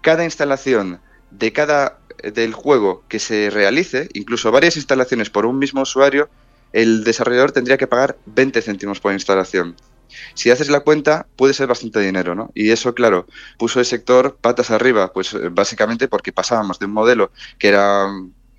cada 0.00 0.24
instalación 0.24 1.00
de 1.30 1.52
cada 1.52 1.99
del 2.22 2.54
juego 2.54 3.02
que 3.08 3.18
se 3.18 3.50
realice, 3.50 4.08
incluso 4.12 4.50
varias 4.52 4.76
instalaciones 4.76 5.30
por 5.30 5.46
un 5.46 5.58
mismo 5.58 5.82
usuario, 5.82 6.28
el 6.72 7.04
desarrollador 7.04 7.52
tendría 7.52 7.78
que 7.78 7.86
pagar 7.86 8.16
20 8.26 8.62
céntimos 8.62 9.00
por 9.00 9.12
instalación. 9.12 9.76
si 10.34 10.50
haces 10.50 10.70
la 10.70 10.80
cuenta, 10.80 11.26
puede 11.36 11.54
ser 11.54 11.68
bastante 11.68 12.00
dinero, 12.00 12.34
¿no? 12.34 12.50
Y 12.54 12.70
eso, 12.70 12.94
claro, 12.94 13.26
puso 13.58 13.78
el 13.78 13.86
sector 13.86 14.36
patas 14.40 14.70
arriba, 14.70 15.12
pues 15.12 15.32
eh, 15.34 15.48
básicamente 15.50 16.08
porque 16.08 16.32
pasábamos 16.32 16.78
de 16.78 16.86
un 16.86 16.92
modelo 16.92 17.30
que 17.58 17.68
era 17.68 18.08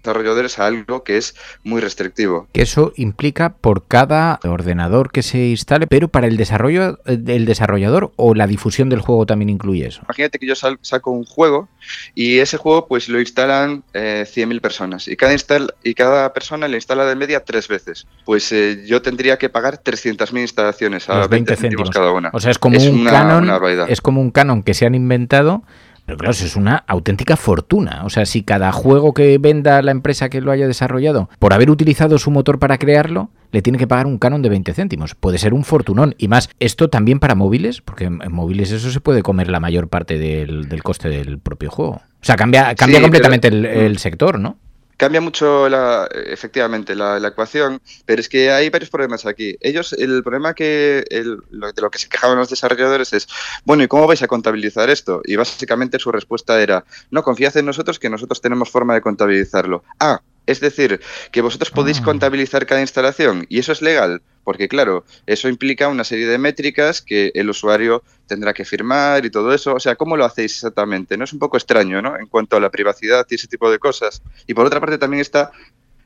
desarrolladores 0.01 0.59
a 0.59 0.65
algo 0.65 1.03
que 1.03 1.17
es 1.17 1.35
muy 1.63 1.81
restrictivo. 1.81 2.47
Que 2.53 2.63
eso 2.63 2.93
implica 2.95 3.53
por 3.53 3.87
cada 3.87 4.39
ordenador 4.43 5.11
que 5.11 5.23
se 5.23 5.49
instale, 5.49 5.87
pero 5.87 6.07
para 6.07 6.27
el 6.27 6.37
desarrollo 6.37 6.99
del 7.05 7.45
desarrollador 7.45 8.11
o 8.15 8.35
la 8.35 8.47
difusión 8.47 8.89
del 8.89 9.01
juego 9.01 9.25
también 9.25 9.49
incluye 9.49 9.87
eso. 9.87 10.01
Imagínate 10.03 10.39
que 10.39 10.47
yo 10.47 10.55
saco 10.55 11.11
un 11.11 11.25
juego 11.25 11.69
y 12.15 12.39
ese 12.39 12.57
juego 12.57 12.87
pues 12.87 13.09
lo 13.09 13.19
instalan 13.19 13.83
eh, 13.93 14.25
100.000 14.27 14.61
personas 14.61 15.07
y 15.07 15.15
cada, 15.15 15.33
install 15.33 15.73
y 15.83 15.93
cada 15.93 16.33
persona 16.33 16.67
le 16.67 16.77
instala 16.77 17.05
de 17.05 17.15
media 17.15 17.43
tres 17.43 17.67
veces. 17.67 18.07
Pues 18.25 18.51
eh, 18.51 18.83
yo 18.85 19.01
tendría 19.01 19.37
que 19.37 19.49
pagar 19.49 19.81
300.000 19.83 20.41
instalaciones 20.41 21.09
a 21.09 21.27
20, 21.27 21.55
céntimos 21.55 21.89
cada 21.89 22.11
una. 22.11 22.29
O 22.33 22.39
sea, 22.39 22.51
es 22.51 22.59
como 22.59 22.79
un 22.79 23.05
canon, 23.05 23.49
es 23.87 24.01
como 24.01 24.21
un 24.21 24.31
canon 24.31 24.63
que 24.63 24.73
se 24.73 24.85
han 24.85 24.95
inventado 24.95 25.63
pero 26.05 26.17
claro, 26.17 26.31
eso 26.31 26.45
es 26.45 26.55
una 26.55 26.77
auténtica 26.87 27.37
fortuna. 27.37 28.01
O 28.05 28.09
sea, 28.09 28.25
si 28.25 28.43
cada 28.43 28.71
juego 28.71 29.13
que 29.13 29.37
venda 29.37 29.81
la 29.81 29.91
empresa 29.91 30.29
que 30.29 30.41
lo 30.41 30.51
haya 30.51 30.67
desarrollado, 30.67 31.29
por 31.39 31.53
haber 31.53 31.69
utilizado 31.69 32.17
su 32.17 32.31
motor 32.31 32.59
para 32.59 32.77
crearlo, 32.77 33.29
le 33.51 33.61
tiene 33.61 33.77
que 33.77 33.87
pagar 33.87 34.07
un 34.07 34.17
canon 34.17 34.41
de 34.41 34.49
20 34.49 34.73
céntimos. 34.73 35.15
Puede 35.15 35.37
ser 35.37 35.53
un 35.53 35.63
fortunón. 35.63 36.15
Y 36.17 36.27
más, 36.27 36.49
esto 36.59 36.89
también 36.89 37.19
para 37.19 37.35
móviles, 37.35 37.81
porque 37.81 38.05
en 38.05 38.31
móviles 38.31 38.71
eso 38.71 38.91
se 38.91 39.01
puede 39.01 39.23
comer 39.23 39.49
la 39.49 39.59
mayor 39.59 39.87
parte 39.87 40.17
del, 40.17 40.67
coste 40.83 41.09
del 41.09 41.39
propio 41.39 41.69
juego. 41.69 41.93
O 41.93 42.23
sea, 42.25 42.35
cambia, 42.35 42.75
cambia 42.75 43.01
completamente 43.01 43.47
el 43.47 43.97
sector, 43.97 44.39
¿no? 44.39 44.57
Cambia 45.01 45.19
mucho 45.19 45.67
la, 45.67 46.07
efectivamente 46.13 46.93
la, 46.93 47.27
ecuación, 47.27 47.81
pero 48.05 48.21
es 48.21 48.29
que 48.29 48.51
hay 48.51 48.69
varios 48.69 48.91
problemas 48.91 49.25
aquí. 49.25 49.57
Ellos, 49.59 49.93
el 49.93 50.21
problema 50.21 50.53
que 50.53 51.03
de 51.09 51.81
lo 51.81 51.89
que 51.89 51.97
se 51.97 52.07
quejaban 52.07 52.37
los 52.37 52.51
desarrolladores 52.51 53.11
es, 53.11 53.27
bueno, 53.65 53.81
¿y 53.81 53.87
cómo 53.87 54.05
vais 54.05 54.21
a 54.21 54.27
contabilizar 54.27 54.91
esto? 54.91 55.23
Y 55.25 55.37
básicamente 55.37 55.97
su 55.97 56.11
respuesta 56.11 56.61
era, 56.61 56.85
no, 57.09 57.23
confiad 57.23 57.57
en 57.57 57.65
nosotros 57.65 57.97
que 57.97 58.11
nosotros 58.11 58.41
tenemos 58.41 58.69
forma 58.69 58.93
de 58.93 59.01
contabilizarlo. 59.01 59.83
Ah, 59.99 60.21
es 60.45 60.59
decir, 60.59 61.01
que 61.31 61.41
vosotros 61.41 61.71
podéis 61.71 61.99
ah. 62.01 62.03
contabilizar 62.03 62.67
cada 62.67 62.81
instalación 62.81 63.47
y 63.49 63.57
eso 63.57 63.71
es 63.71 63.81
legal, 63.81 64.21
porque 64.43 64.67
claro, 64.67 65.05
eso 65.25 65.49
implica 65.49 65.87
una 65.87 66.03
serie 66.03 66.27
de 66.27 66.37
métricas 66.37 67.01
que 67.01 67.31
el 67.35 67.49
usuario 67.49 68.03
tendrá 68.27 68.53
que 68.53 68.65
firmar 68.65 69.25
y 69.25 69.29
todo 69.29 69.53
eso. 69.53 69.73
O 69.73 69.79
sea, 69.79 69.95
¿cómo 69.95 70.17
lo 70.17 70.25
hacéis 70.25 70.53
exactamente? 70.53 71.17
No 71.17 71.23
es 71.23 71.33
un 71.33 71.39
poco 71.39 71.57
extraño, 71.57 72.01
¿no? 72.01 72.17
En 72.17 72.27
cuanto 72.27 72.55
a 72.55 72.59
la 72.59 72.69
privacidad 72.69 73.25
y 73.29 73.35
ese 73.35 73.47
tipo 73.47 73.69
de 73.71 73.79
cosas. 73.79 74.21
Y 74.47 74.53
por 74.53 74.65
otra 74.65 74.79
parte 74.79 74.97
también 74.97 75.21
está 75.21 75.51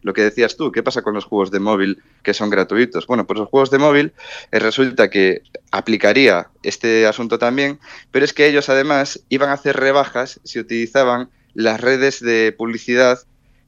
lo 0.05 0.13
que 0.13 0.21
decías 0.21 0.55
tú, 0.55 0.71
¿qué 0.71 0.83
pasa 0.83 1.01
con 1.01 1.15
los 1.15 1.25
juegos 1.25 1.49
de 1.49 1.59
móvil 1.59 2.03
que 2.21 2.35
son 2.35 2.51
gratuitos? 2.51 3.07
Bueno, 3.07 3.25
pues 3.25 3.39
los 3.39 3.49
juegos 3.49 3.71
de 3.71 3.79
móvil 3.79 4.13
eh, 4.51 4.59
resulta 4.59 5.09
que 5.09 5.41
aplicaría 5.71 6.49
este 6.61 7.07
asunto 7.07 7.39
también, 7.39 7.79
pero 8.11 8.23
es 8.23 8.31
que 8.31 8.45
ellos 8.45 8.69
además 8.69 9.21
iban 9.29 9.49
a 9.49 9.53
hacer 9.53 9.77
rebajas 9.77 10.39
si 10.43 10.59
utilizaban 10.59 11.29
las 11.55 11.81
redes 11.81 12.19
de 12.19 12.53
publicidad 12.55 13.17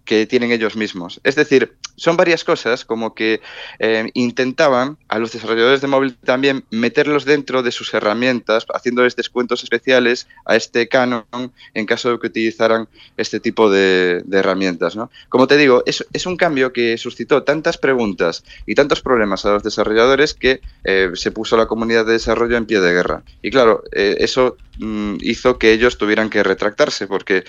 que 0.05 0.27
tienen 0.27 0.51
ellos 0.51 0.75
mismos. 0.75 1.19
Es 1.23 1.35
decir, 1.35 1.75
son 1.97 2.15
varias 2.15 2.43
cosas 2.43 2.85
como 2.85 3.15
que 3.15 3.41
eh, 3.79 4.09
intentaban 4.13 4.97
a 5.07 5.17
los 5.17 5.31
desarrolladores 5.31 5.81
de 5.81 5.87
móvil 5.87 6.15
también 6.15 6.63
meterlos 6.69 7.25
dentro 7.25 7.63
de 7.63 7.71
sus 7.71 7.93
herramientas, 7.93 8.65
haciéndoles 8.73 9.15
descuentos 9.15 9.63
especiales 9.63 10.27
a 10.45 10.55
este 10.55 10.87
canon 10.87 11.25
en 11.73 11.85
caso 11.87 12.11
de 12.11 12.19
que 12.19 12.27
utilizaran 12.27 12.87
este 13.17 13.39
tipo 13.39 13.69
de, 13.71 14.23
herramientas. 14.31 14.95
¿no? 14.95 15.09
Como 15.29 15.47
te 15.47 15.57
digo, 15.57 15.81
es, 15.87 16.05
es, 16.13 16.27
un 16.27 16.37
cambio 16.37 16.71
que 16.71 16.97
suscitó 16.97 17.43
tantas 17.43 17.77
preguntas 17.77 18.43
y 18.67 18.75
tantos 18.75 19.01
problemas 19.01 19.45
a 19.45 19.53
los 19.53 19.63
desarrolladores 19.63 20.35
que 20.35 20.61
eh, 20.83 21.09
se 21.15 21.31
puso 21.31 21.57
la 21.57 21.65
comunidad 21.65 22.05
de 22.05 22.13
desarrollo 22.13 22.57
en 22.57 22.67
pie 22.67 22.79
de 22.79 22.93
guerra. 22.93 23.23
Y 23.41 23.49
claro, 23.49 23.83
eh, 23.91 24.17
eso 24.19 24.57
mm, 24.77 25.15
hizo 25.21 25.57
que 25.57 25.71
ellos 25.71 25.97
tuvieran 25.97 26.29
que 26.29 26.43
retractarse 26.43 27.07
porque 27.07 27.43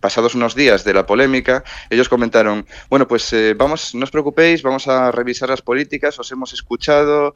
pasados 0.00 0.34
unos 0.34 0.54
días 0.54 0.84
de 0.84 0.94
la 0.94 1.06
polémica, 1.06 1.62
ellos 1.90 2.08
comentaron, 2.08 2.66
bueno, 2.88 3.06
pues 3.06 3.32
eh, 3.44 3.54
vamos, 3.54 3.94
no 3.94 4.04
os 4.04 4.10
preocupéis, 4.10 4.62
vamos 4.62 4.88
a 4.88 5.12
revisar 5.12 5.48
las 5.48 5.62
políticas, 5.62 6.18
os 6.18 6.30
hemos 6.32 6.52
escuchado, 6.52 7.34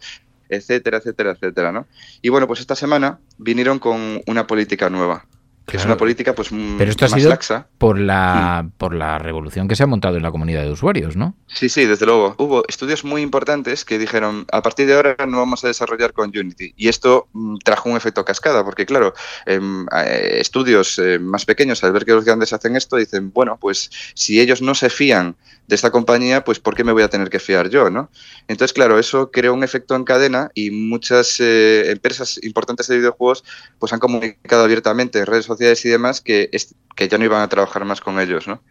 etcétera, 0.49 0.99
etcétera, 0.99 1.33
etcétera, 1.33 1.73
¿no? 1.73 1.87
Y 2.23 2.29
bueno, 2.31 2.47
pues 2.47 2.61
esta 2.61 2.75
semana 2.75 3.19
vinieron 3.37 3.79
con 3.79 4.23
una 4.27 4.47
política 4.47 4.88
nueva 4.88 5.27
que 5.69 5.77
es 5.77 5.85
una 5.85 5.97
política 5.97 6.35
pues 6.35 6.49
Pero 6.50 6.91
esto 6.91 7.05
ha 7.05 7.09
sido 7.09 7.37
por 7.77 7.99
la 7.99 8.65
mm. 8.65 8.71
por 8.79 8.95
la 8.95 9.19
revolución 9.19 9.69
que 9.69 9.77
se 9.77 9.83
ha 9.83 9.87
montado 9.87 10.17
en 10.17 10.23
la 10.23 10.31
comunidad 10.31 10.62
de 10.62 10.73
usuarios, 10.73 11.15
¿no? 11.17 11.37
Sí, 11.47 11.69
sí, 11.69 11.85
desde 11.85 12.07
luego. 12.07 12.35
Hubo 12.38 12.65
estudios 12.69 13.05
muy 13.05 13.23
importantes 13.23 13.85
que 13.85 13.99
dijeron, 13.99 14.47
a 14.50 14.62
partir 14.62 14.87
de 14.87 14.95
ahora 14.95 15.17
no 15.27 15.38
vamos 15.38 15.65
a 15.65 15.69
desarrollar 15.69 16.12
con 16.12 16.31
Unity. 16.31 16.73
Y 16.77 16.88
esto 16.88 17.29
mm, 17.33 17.59
trajo 17.59 17.91
un 17.91 17.97
efecto 17.97 18.25
cascada, 18.25 18.65
porque 18.65 18.87
claro, 18.87 19.12
em, 19.45 19.87
eh, 19.95 20.38
estudios 20.41 20.99
eh, 20.99 21.19
más 21.19 21.45
pequeños, 21.45 21.85
al 21.85 21.93
ver 21.93 22.05
que 22.05 22.12
los 22.12 22.25
grandes 22.25 22.53
hacen 22.53 22.75
esto, 22.75 22.97
dicen, 22.97 23.31
bueno, 23.33 23.59
pues 23.61 23.91
si 24.15 24.41
ellos 24.41 24.62
no 24.62 24.75
se 24.75 24.88
fían 24.88 25.37
de 25.69 25.75
esta 25.75 25.91
compañía, 25.91 26.45
pues 26.45 26.59
¿por 26.59 26.75
qué 26.75 26.83
me 26.83 26.93
voy 26.93 27.03
a 27.03 27.09
tener 27.09 27.29
que 27.29 27.39
fiar 27.39 27.69
yo, 27.69 27.91
no? 27.91 28.11
Entonces, 28.49 28.73
claro, 28.73 28.99
eso 28.99 29.31
creó 29.31 29.53
un 29.53 29.63
efecto 29.63 29.95
en 29.95 30.05
cadena 30.05 30.51
y 30.55 30.71
muchas 30.71 31.39
eh, 31.41 31.91
empresas 31.91 32.41
importantes 32.43 32.89
de 32.89 32.97
videojuegos 32.97 33.45
pues 33.79 33.93
han 33.93 34.01
comunicado 34.01 34.65
abiertamente 34.65 35.19
en 35.19 35.27
redes 35.27 35.45
sociales 35.45 35.85
y 35.85 35.91
demás 35.91 36.23
que, 36.23 36.51
que 36.97 37.09
ya 37.09 37.19
no 37.19 37.25
iban 37.25 37.43
a 37.43 37.49
trabajar 37.49 37.85
más 37.85 38.01
con 38.01 38.19
ellos, 38.19 38.49
¿no? 38.49 38.63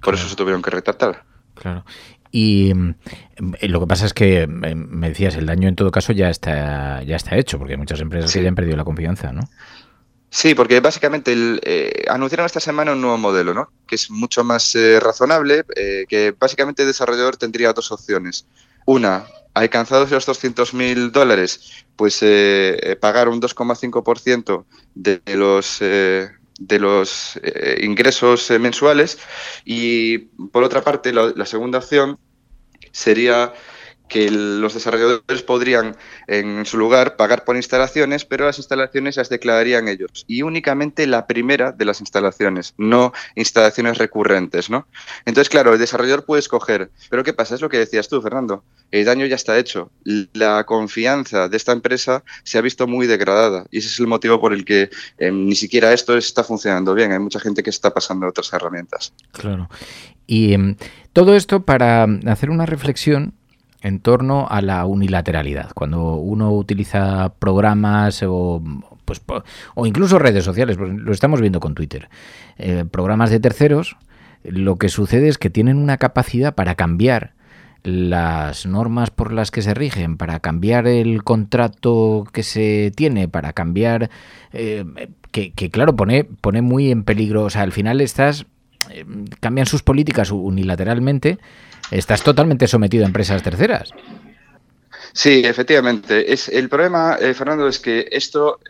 Por 0.00 0.14
eso 0.14 0.28
se 0.28 0.36
tuvieron 0.36 0.62
que 0.62 0.70
retratar. 0.70 1.24
Claro. 1.54 1.84
Y 2.30 2.72
mm, 2.72 2.94
lo 3.62 3.80
que 3.80 3.86
pasa 3.88 4.06
es 4.06 4.14
que 4.14 4.46
mm, 4.46 4.74
me 4.76 5.08
decías, 5.08 5.34
el 5.34 5.46
daño 5.46 5.68
en 5.68 5.74
todo 5.74 5.90
caso 5.90 6.12
ya 6.12 6.30
está, 6.30 7.02
ya 7.02 7.16
está 7.16 7.36
hecho, 7.36 7.58
porque 7.58 7.72
hay 7.72 7.78
muchas 7.78 8.00
empresas 8.00 8.32
que 8.32 8.42
ya 8.42 8.48
han 8.48 8.54
perdido 8.54 8.76
la 8.76 8.84
confianza, 8.84 9.32
¿no? 9.32 9.42
Sí, 10.30 10.54
porque 10.54 10.80
básicamente 10.80 11.34
eh, 11.62 12.04
anunciaron 12.08 12.46
esta 12.46 12.60
semana 12.60 12.92
un 12.92 13.00
nuevo 13.00 13.16
modelo, 13.16 13.54
¿no? 13.54 13.72
Que 13.86 13.94
es 13.94 14.10
mucho 14.10 14.44
más 14.44 14.74
eh, 14.74 15.00
razonable, 15.00 15.64
eh, 15.74 16.04
que 16.08 16.34
básicamente 16.38 16.82
el 16.82 16.88
desarrollador 16.88 17.36
tendría 17.36 17.72
dos 17.72 17.90
opciones. 17.92 18.46
Una, 18.84 19.26
alcanzados 19.54 20.10
los 20.10 20.26
200.000 20.26 21.10
dólares, 21.10 21.84
pues 21.96 22.18
eh, 22.22 22.96
pagar 23.00 23.28
un 23.28 23.40
2,5% 23.40 24.64
de 24.94 25.20
los 25.34 25.78
eh, 25.80 26.30
de 26.60 26.78
los 26.78 27.38
eh, 27.42 27.80
ingresos 27.82 28.50
mensuales 28.58 29.18
y 29.64 30.18
por 30.52 30.64
otra 30.64 30.82
parte 30.82 31.12
la 31.12 31.46
segunda 31.46 31.78
opción 31.78 32.18
sería 32.90 33.52
que 34.08 34.30
los 34.30 34.74
desarrolladores 34.74 35.42
podrían, 35.42 35.96
en 36.26 36.64
su 36.66 36.78
lugar, 36.78 37.16
pagar 37.16 37.44
por 37.44 37.56
instalaciones, 37.56 38.24
pero 38.24 38.46
las 38.46 38.58
instalaciones 38.58 39.16
las 39.16 39.28
declararían 39.28 39.88
ellos. 39.88 40.24
Y 40.26 40.42
únicamente 40.42 41.06
la 41.06 41.26
primera 41.26 41.72
de 41.72 41.84
las 41.84 42.00
instalaciones, 42.00 42.74
no 42.78 43.12
instalaciones 43.34 43.98
recurrentes, 43.98 44.70
¿no? 44.70 44.86
Entonces, 45.24 45.48
claro, 45.48 45.72
el 45.72 45.78
desarrollador 45.78 46.24
puede 46.24 46.40
escoger. 46.40 46.90
Pero 47.10 47.24
¿qué 47.24 47.32
pasa? 47.32 47.54
Es 47.54 47.60
lo 47.60 47.68
que 47.68 47.78
decías 47.78 48.08
tú, 48.08 48.20
Fernando. 48.20 48.64
El 48.90 49.04
daño 49.04 49.26
ya 49.26 49.36
está 49.36 49.58
hecho. 49.58 49.90
La 50.32 50.64
confianza 50.64 51.48
de 51.48 51.56
esta 51.56 51.72
empresa 51.72 52.24
se 52.42 52.58
ha 52.58 52.62
visto 52.62 52.86
muy 52.86 53.06
degradada. 53.06 53.66
Y 53.70 53.78
ese 53.78 53.88
es 53.88 54.00
el 54.00 54.06
motivo 54.06 54.40
por 54.40 54.52
el 54.52 54.64
que 54.64 54.90
em, 55.18 55.46
ni 55.46 55.54
siquiera 55.54 55.92
esto 55.92 56.16
está 56.16 56.42
funcionando 56.42 56.94
bien. 56.94 57.12
Hay 57.12 57.18
mucha 57.18 57.40
gente 57.40 57.62
que 57.62 57.70
está 57.70 57.92
pasando 57.92 58.26
otras 58.26 58.52
herramientas. 58.52 59.12
Claro. 59.32 59.68
Y 60.26 60.52
em, 60.54 60.76
todo 61.12 61.34
esto 61.34 61.64
para 61.64 62.06
hacer 62.26 62.50
una 62.50 62.66
reflexión 62.66 63.34
en 63.82 64.00
torno 64.00 64.46
a 64.48 64.60
la 64.60 64.84
unilateralidad. 64.86 65.72
Cuando 65.74 66.14
uno 66.14 66.52
utiliza 66.52 67.32
programas 67.38 68.22
o, 68.26 68.62
pues, 69.04 69.22
o 69.74 69.86
incluso 69.86 70.18
redes 70.18 70.44
sociales, 70.44 70.76
pues 70.76 70.92
lo 70.92 71.12
estamos 71.12 71.40
viendo 71.40 71.60
con 71.60 71.74
Twitter, 71.74 72.08
eh, 72.58 72.84
programas 72.90 73.30
de 73.30 73.40
terceros, 73.40 73.96
lo 74.44 74.76
que 74.76 74.88
sucede 74.88 75.28
es 75.28 75.38
que 75.38 75.50
tienen 75.50 75.78
una 75.78 75.96
capacidad 75.96 76.54
para 76.54 76.74
cambiar 76.74 77.34
las 77.84 78.66
normas 78.66 79.10
por 79.10 79.32
las 79.32 79.50
que 79.50 79.62
se 79.62 79.74
rigen, 79.74 80.16
para 80.16 80.40
cambiar 80.40 80.86
el 80.86 81.22
contrato 81.22 82.26
que 82.32 82.42
se 82.42 82.92
tiene, 82.94 83.28
para 83.28 83.52
cambiar, 83.52 84.10
eh, 84.52 84.84
que, 85.30 85.52
claro, 85.70 85.94
pone, 85.94 86.24
pone 86.24 86.62
muy 86.62 86.90
en 86.90 87.04
peligro, 87.04 87.44
o 87.44 87.50
sea, 87.50 87.62
al 87.62 87.72
final 87.72 88.00
estás, 88.00 88.46
eh, 88.90 89.04
cambian 89.40 89.66
sus 89.66 89.82
políticas 89.82 90.32
unilateralmente 90.32 91.38
estás 91.90 92.22
totalmente 92.22 92.66
sometido 92.66 93.04
a 93.04 93.08
empresas 93.08 93.42
terceras. 93.42 93.90
Sí, 95.12 95.42
efectivamente. 95.44 96.32
Es, 96.32 96.48
el 96.48 96.68
problema, 96.68 97.16
eh, 97.20 97.34
Fernando, 97.34 97.66
es 97.66 97.78
que 97.78 98.08
esto, 98.10 98.60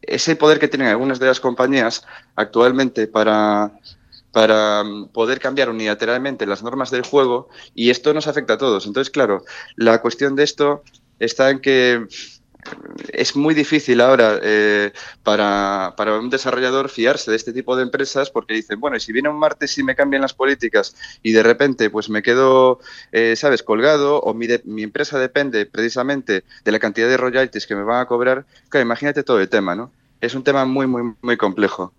ese 0.00 0.36
poder 0.36 0.58
que 0.58 0.68
tienen 0.68 0.88
algunas 0.88 1.18
de 1.18 1.26
las 1.26 1.40
compañías 1.40 2.04
actualmente 2.34 3.06
para, 3.06 3.72
para 4.32 4.82
poder 5.12 5.38
cambiar 5.38 5.70
unilateralmente 5.70 6.46
las 6.46 6.62
normas 6.62 6.90
del 6.90 7.02
juego, 7.02 7.48
y 7.74 7.90
esto 7.90 8.14
nos 8.14 8.26
afecta 8.26 8.54
a 8.54 8.58
todos. 8.58 8.86
Entonces, 8.86 9.10
claro, 9.10 9.44
la 9.76 10.00
cuestión 10.00 10.34
de 10.34 10.44
esto 10.44 10.82
está 11.18 11.50
en 11.50 11.60
que 11.60 12.06
es 13.12 13.34
muy 13.34 13.54
difícil 13.54 14.00
ahora 14.00 14.38
eh, 14.42 14.92
para, 15.22 15.94
para, 15.96 16.18
un 16.18 16.30
desarrollador 16.30 16.88
fiarse 16.88 17.30
de 17.30 17.36
este 17.36 17.52
tipo 17.52 17.76
de 17.76 17.82
empresas 17.82 18.30
porque 18.30 18.54
dicen, 18.54 18.80
bueno, 18.80 18.96
y 18.96 19.00
si 19.00 19.12
viene 19.12 19.28
un 19.28 19.38
martes 19.38 19.76
y 19.78 19.82
me 19.82 19.96
cambian 19.96 20.22
las 20.22 20.34
políticas 20.34 20.94
y 21.22 21.32
de 21.32 21.42
repente 21.42 21.90
pues 21.90 22.08
me 22.08 22.22
quedo, 22.22 22.80
eh, 23.10 23.34
¿sabes?, 23.36 23.62
colgado 23.62 24.20
o 24.20 24.34
mi, 24.34 24.46
de, 24.46 24.62
mi, 24.64 24.82
empresa 24.82 25.18
depende 25.18 25.66
precisamente 25.66 26.44
de 26.64 26.72
la 26.72 26.78
cantidad 26.78 27.08
de 27.08 27.16
royalties 27.16 27.66
que 27.66 27.74
me 27.74 27.82
van 27.82 28.00
a 28.00 28.06
cobrar, 28.06 28.46
claro, 28.68 28.86
imagínate 28.86 29.22
todo 29.22 29.40
el 29.40 29.48
tema, 29.48 29.74
¿no? 29.74 29.90
Es 30.20 30.34
un 30.34 30.44
tema 30.44 30.64
muy, 30.64 30.86
muy, 30.86 31.14
muy 31.20 31.36
complejo. 31.36 31.92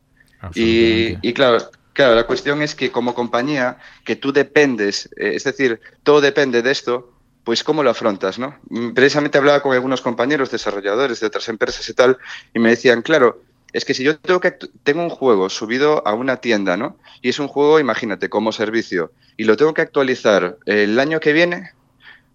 Y, 0.55 1.17
y 1.22 1.34
claro, 1.34 1.58
Claro, 1.93 2.15
la 2.15 2.25
cuestión 2.25 2.63
es 2.63 2.74
que 2.74 2.91
como 2.91 3.13
compañía, 3.13 3.77
que 4.03 4.15
tú 4.15 4.34
dependes, 4.34 5.10
eh, 5.15 5.34
es 5.36 5.43
decir, 5.43 5.79
todo 6.01 6.22
depende 6.22 6.63
de 6.63 6.72
esto, 6.72 7.12
pues 7.44 7.64
cómo 7.64 7.84
lo 7.84 7.90
afrontas, 7.90 8.40
¿no? 8.40 8.58
Mm, 8.70 8.94
precisamente 8.94 9.38
hablaba 9.38 9.62
con 9.62 9.74
algunos 9.74 10.02
compañeros 10.02 10.52
desarrolladores 10.52 11.20
de 11.20 11.28
otras 11.28 11.50
empresas 11.50 11.88
y 11.90 11.94
tal, 11.94 12.18
y 12.54 12.60
me 12.60 12.70
decían, 12.70 13.02
claro, 13.02 13.42
es 13.74 13.86
que 13.86 13.94
si 13.94 14.04
yo 14.04 14.18
tengo, 14.18 14.40
que 14.40 14.52
tengo 14.84 15.02
un 15.02 15.10
juego 15.10 15.50
subido 15.50 16.08
a 16.08 16.14
una 16.14 16.38
tienda, 16.38 16.78
¿no? 16.78 16.98
Y 17.22 17.30
es 17.30 17.40
un 17.40 17.48
juego, 17.48 17.80
imagínate, 17.80 18.30
como 18.30 18.52
servicio, 18.52 19.12
y 19.36 19.46
lo 19.46 19.58
tengo 19.58 19.74
que 19.74 19.82
actualizar 19.82 20.58
el 20.66 21.00
año 21.00 21.20
que 21.20 21.34
viene, 21.34 21.72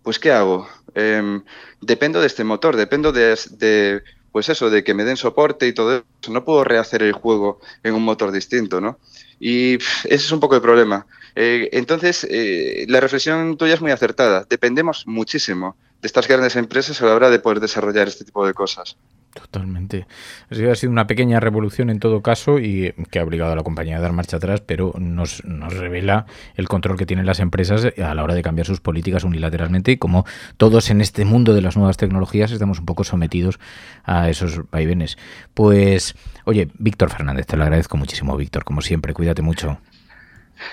pues 0.03 0.19
¿qué 0.19 0.33
hago? 0.33 0.69
Eh, 0.95 1.41
dependo 1.81 2.21
de 2.21 2.27
este 2.27 2.45
motor, 2.45 2.77
dependo 2.77 3.13
de, 3.13 3.39
de, 3.51 4.03
pues 4.33 4.49
eso, 4.49 4.71
de 4.71 4.85
que 4.85 4.95
me 4.95 5.05
den 5.05 5.17
soporte 5.17 5.67
y 5.67 5.73
todo 5.73 5.97
eso. 5.97 6.33
No 6.33 6.45
puedo 6.45 6.65
rehacer 6.65 7.03
el 7.03 7.13
juego 7.13 7.61
en 7.83 7.95
un 7.95 8.03
motor 8.03 8.33
distinto, 8.33 8.81
¿no? 8.81 8.99
Y 9.41 9.75
ese 9.75 10.15
es 10.15 10.33
un 10.33 10.41
poco 10.41 10.57
el 10.57 10.63
problema. 10.63 11.07
Eh, 11.35 11.69
entonces, 11.73 12.27
eh, 12.29 12.85
la 12.89 13.01
reflexión 13.01 13.57
tuya 13.57 13.75
es 13.75 13.81
muy 13.81 13.93
acertada. 13.93 14.45
Dependemos 14.49 15.07
muchísimo 15.07 15.77
de 16.01 16.07
estas 16.07 16.29
grandes 16.29 16.57
empresas 16.57 17.01
a 17.01 17.07
la 17.07 17.15
hora 17.15 17.31
de 17.31 17.39
poder 17.39 17.61
desarrollar 17.61 18.09
este 18.09 18.25
tipo 18.25 18.47
de 18.47 18.55
cosas. 18.55 18.97
Totalmente. 19.41 20.07
Ha 20.51 20.75
sido 20.75 20.91
una 20.91 21.07
pequeña 21.07 21.39
revolución 21.39 21.91
en 21.91 22.01
todo 22.01 22.23
caso 22.23 22.59
y 22.59 22.93
que 23.11 23.21
ha 23.21 23.25
obligado 23.25 23.53
a 23.53 23.57
la 23.57 23.63
compañía 23.63 23.99
a 23.99 24.01
dar 24.01 24.13
marcha 24.13 24.39
atrás, 24.39 24.61
pero 24.61 24.93
nos, 24.99 25.45
nos 25.45 25.73
revela 25.75 26.27
el 26.57 26.69
control 26.69 26.99
que 26.99 27.07
tienen 27.07 27.25
las 27.25 27.39
empresas 27.39 27.87
a 28.03 28.15
la 28.15 28.25
hora 28.25 28.35
de 28.35 28.43
cambiar 28.43 28.67
sus 28.67 28.81
políticas 28.81 29.23
unilateralmente 29.23 29.93
y 29.93 29.97
como 29.97 30.27
todos 30.57 30.91
en 30.91 31.01
este 31.01 31.25
mundo 31.25 31.55
de 31.55 31.63
las 31.63 31.77
nuevas 31.77 31.97
tecnologías 31.97 32.51
estamos 32.51 32.81
un 32.81 32.87
poco 32.87 33.05
sometidos 33.05 33.61
a 34.03 34.29
esos 34.29 34.69
vaivenes. 34.71 35.19
Pues, 35.55 36.17
oye, 36.45 36.69
Víctor 36.79 37.11
Fernández, 37.11 37.47
te 37.47 37.57
lo 37.57 37.63
agradezco 37.63 37.97
muchísimo, 37.97 38.37
Víctor, 38.37 38.65
como 38.65 38.81
siempre, 38.81 39.15
cuídate 39.15 39.43
mucho. 39.43 39.79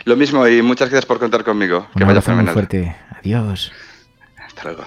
Lo 0.06 0.16
mismo 0.16 0.48
y 0.48 0.64
muchas 0.64 0.90
gracias 0.90 1.06
por 1.06 1.20
contar 1.20 1.44
conmigo. 1.44 1.88
Que 1.96 2.04
Un 2.04 2.08
vaya 2.08 2.22
fenomenal. 2.22 2.48
Muy 2.48 2.54
fuerte. 2.54 2.96
Adiós. 3.20 3.72
Hasta 4.48 4.64
luego. 4.64 4.86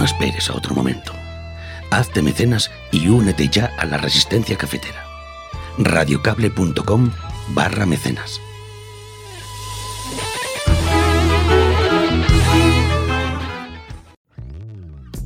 No 0.00 0.06
esperes 0.06 0.48
a 0.48 0.54
otro 0.54 0.74
momento. 0.74 1.12
Hazte 1.90 2.22
mecenas 2.22 2.70
y 2.90 3.08
únete 3.08 3.50
ya 3.50 3.70
a 3.76 3.84
la 3.84 3.98
resistencia 3.98 4.56
cafetera. 4.56 5.04
radiocable.com 5.76 7.12
barra 7.50 7.84
mecenas. 7.84 8.40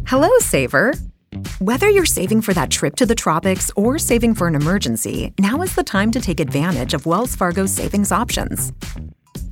Hello, 0.06 0.28
Saver. 0.40 0.94
Whether 1.60 1.88
you're 1.88 2.04
saving 2.04 2.42
for 2.42 2.52
that 2.54 2.72
trip 2.72 2.96
to 2.96 3.06
the 3.06 3.14
tropics 3.14 3.70
or 3.76 4.00
saving 4.00 4.34
for 4.34 4.48
an 4.48 4.56
emergency, 4.56 5.32
now 5.38 5.62
is 5.62 5.76
the 5.76 5.84
time 5.84 6.10
to 6.10 6.20
take 6.20 6.40
advantage 6.40 6.94
of 6.94 7.06
Wells 7.06 7.36
Fargo's 7.36 7.70
savings 7.70 8.10
options. 8.10 8.72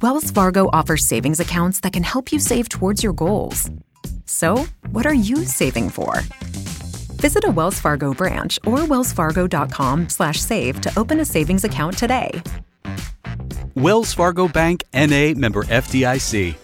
Wells 0.00 0.32
Fargo 0.32 0.68
offers 0.72 1.06
savings 1.06 1.38
accounts 1.38 1.78
that 1.82 1.92
can 1.92 2.02
help 2.02 2.32
you 2.32 2.40
save 2.40 2.68
towards 2.68 3.04
your 3.04 3.12
goals. 3.12 3.70
So, 4.32 4.64
what 4.92 5.04
are 5.04 5.14
you 5.14 5.44
saving 5.44 5.90
for? 5.90 6.22
Visit 7.20 7.44
a 7.46 7.50
Wells 7.50 7.78
Fargo 7.78 8.14
branch 8.14 8.58
or 8.64 8.78
wellsfargo.com/save 8.78 10.80
to 10.80 10.98
open 10.98 11.20
a 11.20 11.24
savings 11.24 11.64
account 11.64 11.98
today. 11.98 12.42
Wells 13.74 14.14
Fargo 14.14 14.48
Bank 14.48 14.84
NA 14.94 15.34
member 15.34 15.64
FDIC. 15.64 16.54